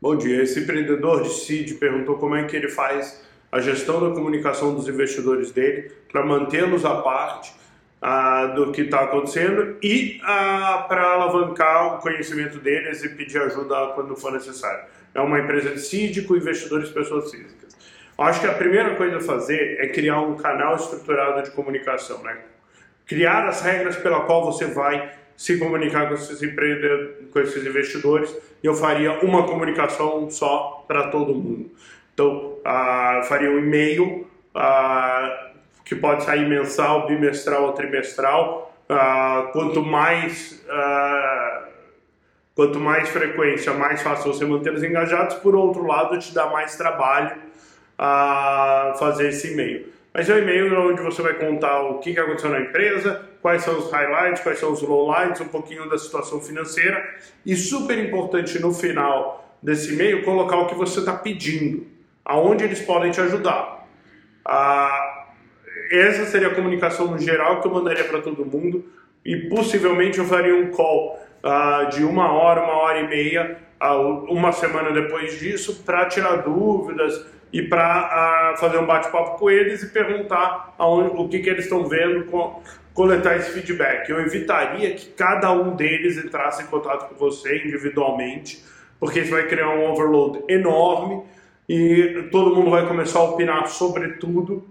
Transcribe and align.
Bom 0.00 0.14
dia. 0.14 0.44
Esse 0.44 0.60
empreendedor 0.60 1.22
de 1.22 1.30
CID 1.30 1.74
perguntou 1.74 2.16
como 2.18 2.36
é 2.36 2.44
que 2.44 2.54
ele 2.54 2.68
faz 2.68 3.20
a 3.50 3.58
gestão 3.58 4.00
da 4.00 4.14
comunicação 4.14 4.72
dos 4.72 4.86
investidores 4.86 5.50
dele 5.50 5.90
para 6.12 6.24
mantê-los 6.24 6.84
à 6.84 7.02
parte 7.02 7.52
ah, 8.00 8.46
do 8.46 8.70
que 8.70 8.82
está 8.82 9.00
acontecendo 9.00 9.76
e 9.82 10.20
ah, 10.22 10.84
para 10.88 11.02
alavancar 11.02 11.96
o 11.96 11.98
conhecimento 11.98 12.60
deles 12.60 13.02
e 13.02 13.08
pedir 13.08 13.42
ajuda 13.42 13.88
quando 13.96 14.14
for 14.14 14.30
necessário. 14.30 14.84
É 15.12 15.20
uma 15.20 15.40
empresa 15.40 15.70
de 15.70 15.80
CID 15.80 16.22
com 16.22 16.36
investidores 16.36 16.90
pessoas 16.90 17.32
físicas. 17.32 17.76
Acho 18.16 18.40
que 18.40 18.46
a 18.46 18.54
primeira 18.54 18.94
coisa 18.94 19.16
a 19.16 19.20
fazer 19.20 19.80
é 19.80 19.88
criar 19.88 20.20
um 20.20 20.36
canal 20.36 20.76
estruturado 20.76 21.42
de 21.42 21.50
comunicação, 21.50 22.22
né? 22.22 22.38
Criar 23.04 23.48
as 23.48 23.62
regras 23.62 23.96
pela 23.96 24.20
qual 24.20 24.44
você 24.44 24.66
vai 24.66 25.12
se 25.38 25.56
comunicar 25.56 26.08
com 26.08 26.14
esses 26.14 26.42
empreendedores, 26.42 27.30
com 27.32 27.38
esses 27.38 27.64
investidores, 27.64 28.36
e 28.60 28.66
eu 28.66 28.74
faria 28.74 29.20
uma 29.20 29.46
comunicação 29.46 30.28
só 30.28 30.84
para 30.88 31.10
todo 31.10 31.32
mundo. 31.32 31.70
Então, 32.12 32.58
ah, 32.64 33.20
faria 33.28 33.48
um 33.48 33.58
e-mail 33.60 34.26
ah, 34.52 35.50
que 35.84 35.94
pode 35.94 36.24
sair 36.24 36.44
mensal, 36.48 37.06
bimestral 37.06 37.66
ou 37.66 37.72
trimestral. 37.72 38.76
Ah, 38.88 39.50
quanto 39.52 39.80
mais 39.80 40.60
quanto 42.56 42.80
mais 42.80 43.08
frequência, 43.08 43.72
mais 43.72 44.02
fácil 44.02 44.34
você 44.34 44.44
mantê-los 44.44 44.82
engajados. 44.82 45.36
Por 45.36 45.54
outro 45.54 45.86
lado, 45.86 46.18
te 46.18 46.34
dá 46.34 46.46
mais 46.50 46.74
trabalho 46.76 47.36
a 47.96 48.96
fazer 48.98 49.28
esse 49.28 49.52
e-mail. 49.52 49.86
Mas 50.18 50.28
é 50.28 50.34
um 50.34 50.38
e-mail 50.38 50.90
onde 50.90 51.00
você 51.00 51.22
vai 51.22 51.34
contar 51.34 51.80
o 51.80 52.00
que 52.00 52.18
aconteceu 52.18 52.50
na 52.50 52.58
empresa, 52.58 53.22
quais 53.40 53.62
são 53.62 53.78
os 53.78 53.88
highlights, 53.88 54.42
quais 54.42 54.58
são 54.58 54.72
os 54.72 54.82
lowlights, 54.82 55.40
um 55.40 55.46
pouquinho 55.46 55.88
da 55.88 55.96
situação 55.96 56.40
financeira 56.40 57.08
e 57.46 57.54
super 57.54 57.96
importante 57.96 58.58
no 58.58 58.74
final 58.74 59.56
desse 59.62 59.94
e-mail 59.94 60.24
colocar 60.24 60.56
o 60.56 60.66
que 60.66 60.74
você 60.74 60.98
está 60.98 61.12
pedindo, 61.12 61.86
aonde 62.24 62.64
eles 62.64 62.80
podem 62.80 63.12
te 63.12 63.20
ajudar. 63.20 63.86
Ah, 64.44 65.28
essa 65.92 66.24
seria 66.24 66.48
a 66.48 66.54
comunicação 66.56 67.06
no 67.06 67.18
geral 67.20 67.60
que 67.60 67.68
eu 67.68 67.72
mandaria 67.72 68.02
para 68.02 68.20
todo 68.20 68.44
mundo 68.44 68.86
e 69.24 69.48
possivelmente 69.48 70.18
eu 70.18 70.24
faria 70.24 70.56
um 70.56 70.72
call 70.72 71.16
ah, 71.42 71.84
de 71.84 72.04
uma 72.04 72.32
hora, 72.32 72.62
uma 72.62 72.74
hora 72.74 73.00
e 73.00 73.08
meia, 73.08 73.58
ah, 73.78 73.96
uma 73.96 74.52
semana 74.52 74.92
depois 74.92 75.38
disso 75.38 75.82
para 75.84 76.06
tirar 76.06 76.36
dúvidas 76.38 77.24
e 77.52 77.62
para 77.62 78.52
uh, 78.54 78.60
fazer 78.60 78.78
um 78.78 78.86
bate-papo 78.86 79.38
com 79.38 79.50
eles 79.50 79.82
e 79.82 79.88
perguntar 79.88 80.74
aonde, 80.78 81.16
o 81.16 81.28
que, 81.28 81.38
que 81.38 81.48
eles 81.48 81.64
estão 81.64 81.86
vendo, 81.86 82.24
com, 82.26 82.62
coletar 82.92 83.36
esse 83.36 83.52
feedback. 83.52 84.08
Eu 84.10 84.20
evitaria 84.20 84.92
que 84.94 85.06
cada 85.10 85.52
um 85.52 85.74
deles 85.74 86.18
entrasse 86.18 86.62
em 86.62 86.66
contato 86.66 87.08
com 87.08 87.14
você 87.14 87.64
individualmente, 87.64 88.64
porque 89.00 89.20
isso 89.20 89.30
vai 89.30 89.46
criar 89.46 89.70
um 89.70 89.90
overload 89.90 90.42
enorme 90.48 91.22
e 91.68 92.28
todo 92.30 92.54
mundo 92.54 92.70
vai 92.70 92.86
começar 92.86 93.20
a 93.20 93.24
opinar 93.24 93.68
sobre 93.68 94.14
tudo. 94.14 94.66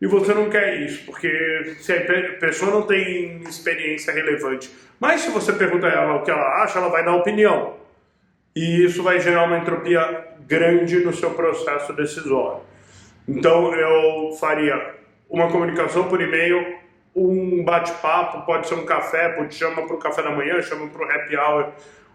E 0.00 0.06
você 0.06 0.32
não 0.32 0.48
quer 0.48 0.80
isso, 0.80 1.04
porque 1.04 1.74
se 1.78 1.92
a 1.92 2.38
pessoa 2.38 2.70
não 2.70 2.82
tem 2.82 3.42
experiência 3.42 4.12
relevante, 4.12 4.70
mas 4.98 5.20
se 5.20 5.30
você 5.30 5.52
pergunta 5.52 5.86
a 5.86 5.90
ela 5.90 6.14
o 6.16 6.22
que 6.22 6.30
ela 6.30 6.62
acha, 6.62 6.78
ela 6.78 6.88
vai 6.88 7.04
dar 7.04 7.14
opinião. 7.14 7.76
E 8.56 8.84
isso 8.84 9.02
vai 9.02 9.20
gerar 9.20 9.44
uma 9.44 9.58
entropia 9.58 10.28
grande 10.46 11.04
no 11.04 11.12
seu 11.12 11.30
processo 11.30 11.92
decisório. 11.92 12.62
Então 13.28 13.74
eu 13.74 14.32
faria 14.38 14.94
uma 15.28 15.48
comunicação 15.50 16.08
por 16.08 16.20
e-mail, 16.20 16.78
um 17.14 17.62
bate-papo, 17.62 18.44
pode 18.46 18.68
ser 18.68 18.74
um 18.74 18.86
café, 18.86 19.28
pode 19.30 19.54
chama 19.54 19.86
para 19.86 19.94
o 19.94 19.98
café 19.98 20.22
da 20.22 20.30
manhã, 20.30 20.60
chama 20.62 20.88
para 20.88 21.06
o 21.06 21.10
happy 21.10 21.36
hour 21.36 21.72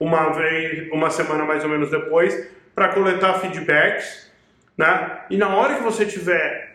uma 0.00 0.30
vez, 0.30 0.90
uma 0.92 1.10
semana 1.10 1.44
mais 1.44 1.64
ou 1.64 1.70
menos 1.70 1.90
depois, 1.90 2.48
para 2.74 2.88
coletar 2.88 3.34
feedbacks, 3.40 4.30
né? 4.76 5.22
E 5.30 5.36
na 5.36 5.48
hora 5.56 5.76
que 5.76 5.82
você 5.82 6.06
tiver 6.06 6.67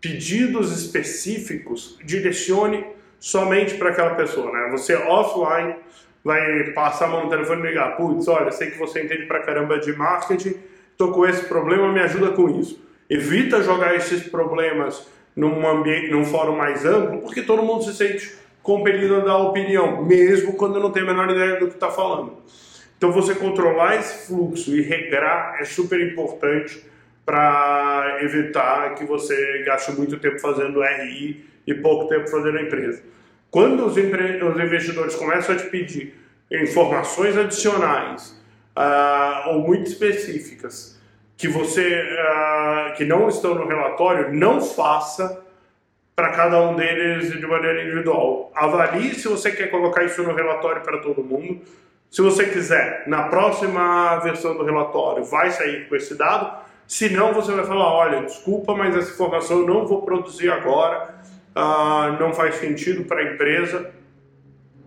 pedidos 0.00 0.72
específicos, 0.72 1.98
direcione 2.04 2.84
somente 3.18 3.74
para 3.74 3.90
aquela 3.90 4.14
pessoa, 4.14 4.52
né? 4.52 4.68
Você 4.70 4.94
offline 4.94 5.74
vai 6.22 6.64
passar 6.72 7.06
a 7.06 7.08
mão 7.08 7.24
no 7.24 7.30
telefone 7.30 7.62
e 7.62 7.66
ligar, 7.68 7.96
putz, 7.96 8.26
olha, 8.26 8.50
sei 8.50 8.70
que 8.70 8.78
você 8.78 9.04
entende 9.04 9.26
pra 9.26 9.40
caramba 9.40 9.78
de 9.78 9.92
marketing, 9.92 10.54
tô 10.96 11.12
com 11.12 11.24
esse 11.24 11.44
problema, 11.44 11.92
me 11.92 12.00
ajuda 12.00 12.32
com 12.32 12.48
isso. 12.50 12.84
Evita 13.08 13.62
jogar 13.62 13.94
esses 13.94 14.24
problemas 14.24 15.06
num 15.36 15.66
ambiente, 15.68 16.10
num 16.10 16.24
fórum 16.24 16.56
mais 16.56 16.84
amplo, 16.84 17.20
porque 17.20 17.42
todo 17.42 17.62
mundo 17.62 17.84
se 17.84 17.94
sente 17.94 18.34
compelido 18.60 19.16
a 19.16 19.20
dar 19.20 19.36
opinião, 19.36 20.04
mesmo 20.04 20.54
quando 20.54 20.80
não 20.80 20.90
tem 20.90 21.04
a 21.04 21.06
menor 21.06 21.30
ideia 21.30 21.60
do 21.60 21.68
que 21.68 21.74
está 21.74 21.90
falando. 21.90 22.38
Então 22.98 23.12
você 23.12 23.34
controlar 23.34 23.94
esse 23.96 24.26
fluxo 24.26 24.74
e 24.74 24.80
regrar 24.80 25.58
é 25.60 25.64
super 25.64 26.00
importante 26.00 26.84
para 27.26 28.18
evitar 28.22 28.94
que 28.94 29.04
você 29.04 29.64
gaste 29.66 29.90
muito 29.90 30.16
tempo 30.18 30.38
fazendo 30.38 30.80
RI 30.80 31.44
e 31.66 31.74
pouco 31.74 32.08
tempo 32.08 32.28
fazendo 32.30 32.56
a 32.56 32.62
empresa. 32.62 33.02
Quando 33.50 33.84
os, 33.84 33.98
empre... 33.98 34.42
os 34.44 34.56
investidores 34.58 35.16
começam 35.16 35.56
a 35.56 35.58
te 35.58 35.66
pedir 35.66 36.14
informações 36.50 37.36
adicionais 37.36 38.40
uh, 38.76 39.50
ou 39.50 39.60
muito 39.60 39.88
específicas 39.88 40.96
que 41.36 41.48
você 41.48 42.02
uh, 42.02 42.94
que 42.96 43.04
não 43.04 43.28
estão 43.28 43.56
no 43.56 43.66
relatório, 43.66 44.32
não 44.32 44.60
faça 44.60 45.44
para 46.14 46.30
cada 46.30 46.62
um 46.62 46.76
deles 46.76 47.30
de 47.30 47.46
maneira 47.46 47.82
individual. 47.82 48.50
Avalie 48.54 49.14
se 49.14 49.28
você 49.28 49.50
quer 49.50 49.66
colocar 49.70 50.04
isso 50.04 50.22
no 50.22 50.32
relatório 50.32 50.80
para 50.80 50.98
todo 50.98 51.22
mundo. 51.22 51.60
Se 52.10 52.22
você 52.22 52.46
quiser, 52.46 53.02
na 53.06 53.24
próxima 53.24 54.16
versão 54.20 54.56
do 54.56 54.64
relatório, 54.64 55.24
vai 55.24 55.50
sair 55.50 55.88
com 55.88 55.96
esse 55.96 56.14
dado. 56.14 56.64
Se 56.86 57.08
não, 57.08 57.32
você 57.32 57.52
vai 57.52 57.64
falar: 57.64 57.92
olha, 57.92 58.22
desculpa, 58.22 58.74
mas 58.74 58.96
essa 58.96 59.12
informação 59.12 59.60
eu 59.60 59.66
não 59.66 59.86
vou 59.86 60.02
produzir 60.02 60.50
agora 60.50 61.16
ah, 61.56 62.14
não 62.20 62.34
faz 62.34 62.56
sentido 62.56 63.04
para 63.04 63.22
a 63.22 63.32
empresa, 63.32 63.90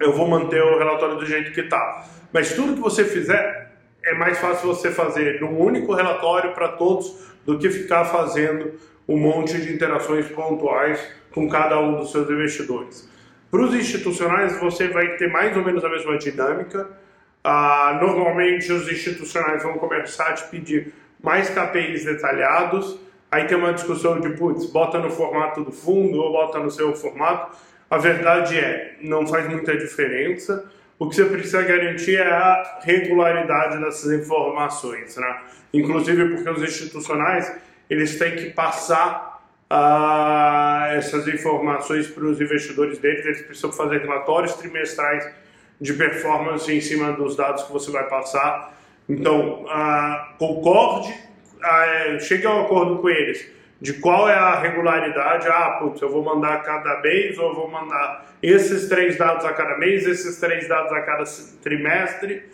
eu 0.00 0.14
vou 0.14 0.26
manter 0.26 0.62
o 0.62 0.78
relatório 0.78 1.16
do 1.16 1.26
jeito 1.26 1.52
que 1.52 1.60
está. 1.60 2.06
Mas 2.32 2.54
tudo 2.54 2.72
que 2.72 2.80
você 2.80 3.04
fizer, 3.04 3.70
é 4.02 4.14
mais 4.14 4.38
fácil 4.38 4.68
você 4.68 4.90
fazer 4.90 5.42
num 5.42 5.60
único 5.60 5.92
relatório 5.94 6.54
para 6.54 6.68
todos 6.68 7.34
do 7.44 7.58
que 7.58 7.68
ficar 7.68 8.06
fazendo 8.06 8.80
um 9.06 9.18
monte 9.18 9.60
de 9.60 9.74
interações 9.74 10.26
pontuais 10.28 11.06
com 11.32 11.48
cada 11.50 11.78
um 11.78 11.98
dos 11.98 12.10
seus 12.10 12.28
investidores. 12.30 13.10
Para 13.50 13.60
os 13.60 13.74
institucionais, 13.74 14.58
você 14.58 14.88
vai 14.88 15.16
ter 15.16 15.30
mais 15.30 15.54
ou 15.54 15.62
menos 15.62 15.84
a 15.84 15.88
mesma 15.90 16.16
dinâmica. 16.16 16.88
Ah, 17.42 17.98
normalmente, 18.00 18.72
os 18.72 18.90
institucionais 18.90 19.62
vão 19.62 19.74
começar 19.74 20.28
a 20.28 20.32
te 20.32 20.48
pedir 20.48 20.94
mais 21.24 21.50
KPIs 21.50 22.04
detalhados 22.04 22.98
Aí 23.34 23.48
tem 23.48 23.58
uma 23.58 23.72
discussão 23.72 24.20
de, 24.20 24.28
putz, 24.28 24.66
bota 24.66 25.00
no 25.00 25.10
formato 25.10 25.64
do 25.64 25.72
fundo 25.72 26.20
ou 26.20 26.30
bota 26.30 26.60
no 26.60 26.70
seu 26.70 26.94
formato. 26.94 27.56
A 27.90 27.98
verdade 27.98 28.56
é, 28.56 28.94
não 29.00 29.26
faz 29.26 29.48
muita 29.50 29.76
diferença. 29.76 30.70
O 30.96 31.08
que 31.08 31.16
você 31.16 31.24
precisa 31.24 31.60
garantir 31.62 32.14
é 32.14 32.30
a 32.30 32.78
regularidade 32.84 33.82
dessas 33.82 34.12
informações, 34.12 35.16
né? 35.16 35.40
Inclusive 35.72 36.28
porque 36.28 36.48
os 36.48 36.62
institucionais, 36.62 37.52
eles 37.90 38.16
têm 38.20 38.36
que 38.36 38.50
passar 38.50 39.42
uh, 39.68 40.94
essas 40.94 41.26
informações 41.26 42.06
para 42.06 42.26
os 42.26 42.40
investidores 42.40 42.98
deles, 42.98 43.26
eles 43.26 43.42
precisam 43.42 43.72
fazer 43.72 43.98
relatórios 44.02 44.54
trimestrais 44.54 45.28
de 45.80 45.92
performance 45.94 46.72
em 46.72 46.80
cima 46.80 47.10
dos 47.10 47.34
dados 47.34 47.64
que 47.64 47.72
você 47.72 47.90
vai 47.90 48.08
passar. 48.08 48.73
Então, 49.08 49.64
uh, 49.64 50.38
concorde 50.38 51.14
é, 51.64 52.18
chegue 52.18 52.46
ao 52.46 52.62
acordo 52.62 52.98
com 52.98 53.08
eles 53.08 53.52
de 53.80 53.94
qual 53.94 54.28
é 54.28 54.34
a 54.34 54.60
regularidade. 54.60 55.48
Ah, 55.48 55.76
putz, 55.78 56.00
eu 56.00 56.08
vou 56.08 56.22
mandar 56.22 56.62
cada 56.62 57.00
mês 57.00 57.38
ou 57.38 57.50
eu 57.50 57.54
vou 57.54 57.70
mandar 57.70 58.34
esses 58.42 58.88
três 58.88 59.18
dados 59.18 59.44
a 59.44 59.52
cada 59.52 59.76
mês, 59.78 60.06
esses 60.06 60.38
três 60.38 60.68
dados 60.68 60.92
a 60.92 61.00
cada 61.02 61.24
trimestre 61.62 62.44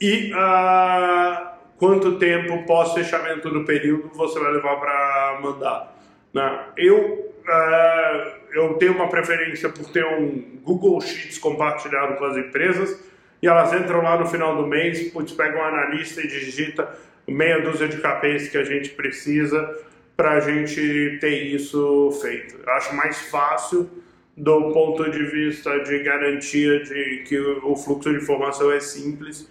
e 0.00 0.32
ah, 0.34 1.56
quanto 1.76 2.18
tempo 2.18 2.64
pós-fechamento 2.64 3.50
do 3.50 3.64
período 3.64 4.10
você 4.14 4.38
vai 4.38 4.52
levar 4.52 4.76
para 4.76 5.38
mandar. 5.42 5.96
Né? 6.32 6.60
Eu, 6.76 7.34
ah, 7.48 8.32
eu 8.52 8.74
tenho 8.74 8.92
uma 8.92 9.08
preferência 9.08 9.68
por 9.68 9.90
ter 9.90 10.04
um 10.04 10.60
Google 10.62 11.00
Sheets 11.00 11.38
compartilhado 11.38 12.16
com 12.16 12.24
as 12.24 12.36
empresas 12.36 13.02
e 13.42 13.46
elas 13.46 13.72
entram 13.72 14.02
lá 14.02 14.18
no 14.18 14.26
final 14.26 14.56
do 14.56 14.66
mês, 14.66 15.10
putz, 15.10 15.32
pegam 15.32 15.60
um 15.60 15.64
analista 15.64 16.20
e 16.20 16.26
digita 16.26 16.88
meia 17.26 17.60
dúzia 17.60 17.88
de 17.88 17.98
KPIs 17.98 18.48
que 18.48 18.58
a 18.58 18.64
gente 18.64 18.90
precisa 18.90 19.76
para 20.16 20.32
a 20.32 20.40
gente 20.40 21.18
ter 21.20 21.46
isso 21.54 22.10
feito. 22.20 22.56
Eu 22.66 22.72
acho 22.72 22.94
mais 22.96 23.20
fácil 23.30 23.88
do 24.36 24.72
ponto 24.72 25.08
de 25.10 25.24
vista 25.24 25.78
de 25.80 25.98
garantia 26.00 26.82
de 26.82 27.24
que 27.26 27.38
o 27.38 27.76
fluxo 27.76 28.10
de 28.10 28.16
informação 28.16 28.70
é 28.72 28.80
simples 28.80 29.42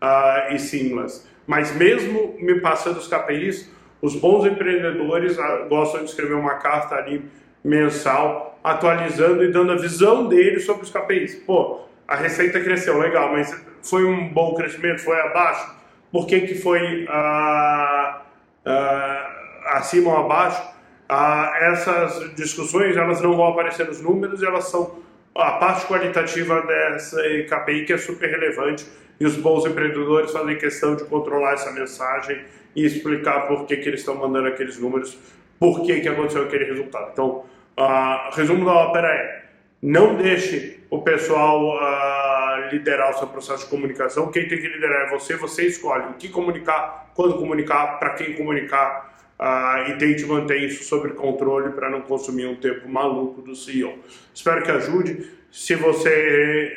uh, 0.00 0.52
e 0.52 0.58
simples. 0.58 1.26
Mas 1.46 1.74
mesmo 1.74 2.36
me 2.38 2.60
passando 2.60 2.98
os 2.98 3.08
KPIs, 3.08 3.70
os 4.00 4.16
bons 4.16 4.44
empreendedores 4.46 5.38
uh, 5.38 5.68
gostam 5.68 6.04
de 6.04 6.10
escrever 6.10 6.34
uma 6.34 6.54
carta 6.54 6.96
ali 6.96 7.24
mensal, 7.64 8.58
atualizando 8.62 9.44
e 9.44 9.50
dando 9.50 9.72
a 9.72 9.76
visão 9.76 10.28
deles 10.28 10.64
sobre 10.64 10.82
os 10.82 10.90
KPIs. 10.90 11.36
Pô, 11.46 11.80
a 12.12 12.16
receita 12.16 12.60
cresceu, 12.60 12.98
legal, 12.98 13.32
mas 13.32 13.54
foi 13.82 14.04
um 14.04 14.28
bom 14.28 14.54
crescimento, 14.54 15.00
foi 15.00 15.20
abaixo? 15.20 15.82
por 16.12 16.26
que, 16.26 16.42
que 16.42 16.54
foi 16.54 17.06
ah, 17.08 18.22
ah, 18.66 19.78
acima 19.78 20.10
ou 20.10 20.18
abaixo. 20.18 20.62
Ah, 21.08 21.52
essas 21.60 22.34
discussões 22.34 22.96
elas 22.96 23.20
não 23.20 23.34
vão 23.34 23.48
aparecer 23.48 23.86
nos 23.86 24.00
números, 24.00 24.42
elas 24.42 24.66
são 24.66 25.02
a 25.34 25.52
parte 25.52 25.86
qualitativa 25.86 26.60
dessa 26.62 27.16
KPI 27.48 27.86
que 27.86 27.92
é 27.94 27.98
super 27.98 28.28
relevante 28.28 28.86
e 29.18 29.24
os 29.24 29.36
bons 29.36 29.64
empreendedores 29.64 30.30
fazem 30.30 30.56
questão 30.58 30.94
de 30.94 31.04
controlar 31.04 31.54
essa 31.54 31.70
mensagem 31.72 32.44
e 32.76 32.84
explicar 32.84 33.46
por 33.46 33.66
que, 33.66 33.76
que 33.76 33.88
eles 33.88 34.00
estão 34.00 34.14
mandando 34.14 34.48
aqueles 34.48 34.78
números, 34.78 35.18
por 35.58 35.82
que, 35.82 36.00
que 36.00 36.08
aconteceu 36.08 36.42
aquele 36.42 36.64
resultado. 36.64 37.10
Então, 37.12 37.44
uh, 37.78 38.34
resumo 38.34 38.64
da 38.64 38.72
ópera 38.72 39.08
é: 39.08 39.41
não 39.82 40.14
deixe 40.14 40.80
o 40.88 41.02
pessoal 41.02 41.74
uh, 41.74 42.70
liderar 42.70 43.10
o 43.10 43.18
seu 43.18 43.26
processo 43.26 43.64
de 43.64 43.70
comunicação. 43.70 44.30
Quem 44.30 44.46
tem 44.46 44.60
que 44.60 44.68
liderar 44.68 45.08
é 45.08 45.10
você, 45.10 45.36
você 45.36 45.66
escolhe 45.66 46.10
o 46.10 46.14
que 46.14 46.28
comunicar, 46.28 47.10
quando 47.14 47.34
comunicar, 47.36 47.98
para 47.98 48.10
quem 48.10 48.34
comunicar. 48.34 49.10
Uh, 49.40 49.90
e 49.90 49.98
tente 49.98 50.24
manter 50.24 50.58
isso 50.58 50.84
sob 50.84 51.08
controle 51.14 51.72
para 51.72 51.90
não 51.90 52.02
consumir 52.02 52.46
um 52.46 52.54
tempo 52.54 52.88
maluco 52.88 53.42
do 53.42 53.56
CEO. 53.56 53.98
Espero 54.32 54.62
que 54.62 54.70
ajude. 54.70 55.32
Se 55.50 55.74
você 55.74 56.76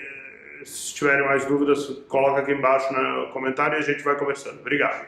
se 0.63 0.95
tiverem 0.95 1.23
mais 1.25 1.45
dúvidas, 1.45 1.85
coloca 2.07 2.41
aqui 2.41 2.53
embaixo 2.53 2.91
no 2.91 3.31
comentário 3.31 3.75
e 3.75 3.79
a 3.79 3.83
gente 3.83 4.03
vai 4.03 4.17
conversando. 4.17 4.61
Obrigado. 4.61 5.05